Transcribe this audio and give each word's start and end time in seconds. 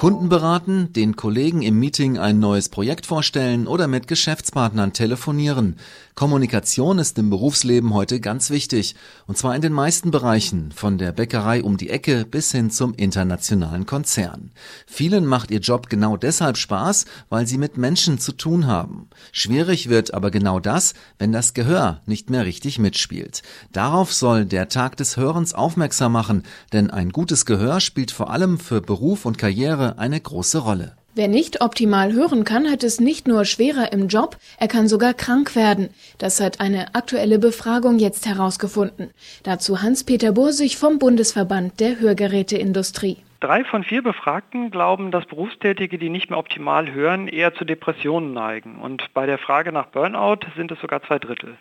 Kunden 0.00 0.30
beraten, 0.30 0.94
den 0.94 1.14
Kollegen 1.14 1.60
im 1.60 1.78
Meeting 1.78 2.16
ein 2.16 2.38
neues 2.38 2.70
Projekt 2.70 3.04
vorstellen 3.04 3.66
oder 3.66 3.86
mit 3.86 4.08
Geschäftspartnern 4.08 4.94
telefonieren. 4.94 5.76
Kommunikation 6.14 6.98
ist 6.98 7.18
im 7.18 7.28
Berufsleben 7.28 7.92
heute 7.92 8.18
ganz 8.18 8.48
wichtig. 8.48 8.94
Und 9.26 9.36
zwar 9.36 9.54
in 9.54 9.60
den 9.60 9.74
meisten 9.74 10.10
Bereichen, 10.10 10.72
von 10.72 10.96
der 10.96 11.12
Bäckerei 11.12 11.62
um 11.62 11.76
die 11.76 11.90
Ecke 11.90 12.24
bis 12.24 12.50
hin 12.50 12.70
zum 12.70 12.94
internationalen 12.94 13.84
Konzern. 13.84 14.52
Vielen 14.86 15.26
macht 15.26 15.50
ihr 15.50 15.60
Job 15.60 15.90
genau 15.90 16.16
deshalb 16.16 16.56
Spaß, 16.56 17.04
weil 17.28 17.46
sie 17.46 17.58
mit 17.58 17.76
Menschen 17.76 18.18
zu 18.18 18.32
tun 18.32 18.66
haben. 18.66 19.10
Schwierig 19.32 19.90
wird 19.90 20.14
aber 20.14 20.30
genau 20.30 20.60
das, 20.60 20.94
wenn 21.18 21.30
das 21.30 21.52
Gehör 21.52 22.00
nicht 22.06 22.30
mehr 22.30 22.46
richtig 22.46 22.78
mitspielt. 22.78 23.42
Darauf 23.72 24.14
soll 24.14 24.46
der 24.46 24.70
Tag 24.70 24.96
des 24.96 25.18
Hörens 25.18 25.52
aufmerksam 25.52 26.12
machen, 26.12 26.44
denn 26.72 26.90
ein 26.90 27.10
gutes 27.10 27.44
Gehör 27.44 27.80
spielt 27.80 28.10
vor 28.10 28.30
allem 28.30 28.58
für 28.58 28.80
Beruf 28.80 29.26
und 29.26 29.36
Karriere 29.36 29.89
eine 29.98 30.20
große 30.20 30.58
Rolle. 30.58 30.96
Wer 31.14 31.26
nicht 31.26 31.60
optimal 31.60 32.12
hören 32.12 32.44
kann, 32.44 32.70
hat 32.70 32.84
es 32.84 33.00
nicht 33.00 33.26
nur 33.26 33.44
schwerer 33.44 33.92
im 33.92 34.06
Job, 34.06 34.36
er 34.58 34.68
kann 34.68 34.86
sogar 34.86 35.12
krank 35.12 35.56
werden. 35.56 35.90
Das 36.18 36.40
hat 36.40 36.60
eine 36.60 36.94
aktuelle 36.94 37.40
Befragung 37.40 37.98
jetzt 37.98 38.26
herausgefunden. 38.26 39.10
Dazu 39.42 39.82
Hans-Peter 39.82 40.30
Bursig 40.30 40.76
vom 40.76 41.00
Bundesverband 41.00 41.80
der 41.80 41.98
Hörgeräteindustrie. 41.98 43.16
Drei 43.40 43.64
von 43.64 43.82
vier 43.82 44.02
Befragten 44.02 44.70
glauben, 44.70 45.10
dass 45.10 45.26
Berufstätige, 45.26 45.98
die 45.98 46.10
nicht 46.10 46.30
mehr 46.30 46.38
optimal 46.38 46.92
hören, 46.92 47.26
eher 47.26 47.54
zu 47.54 47.64
Depressionen 47.64 48.32
neigen. 48.32 48.76
Und 48.76 49.12
bei 49.12 49.26
der 49.26 49.38
Frage 49.38 49.72
nach 49.72 49.86
Burnout 49.86 50.46
sind 50.56 50.70
es 50.70 50.80
sogar 50.80 51.02
zwei 51.02 51.18
Drittel. 51.18 51.56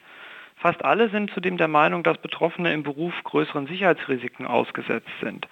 Fast 0.58 0.84
alle 0.84 1.09
sind 1.09 1.32
zudem 1.32 1.58
der 1.58 1.70
Meinung, 1.70 2.04
dass 2.04 2.17
Betroffene 2.17 2.73
im 2.73 2.84
Beruf 2.84 3.14
größeren 3.23 3.66
Sicherheitsrisiken 3.66 4.45
ausgesetzt 4.45 5.09
sind. 5.23 5.48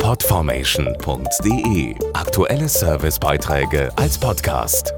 Podformation.de 0.00 1.94
Aktuelle 2.12 2.68
Servicebeiträge 2.68 3.90
als 3.96 4.18
Podcast. 4.18 4.92